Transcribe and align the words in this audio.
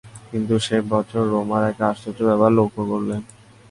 কিন্তু 0.29 0.55
সে 0.65 0.77
বছর 0.91 1.23
রোমার 1.33 1.63
এক 1.71 1.79
আশ্চর্য 1.89 2.19
ব্যাপার 2.29 2.51
লক্ষ 2.59 2.75
করলেন। 2.91 3.21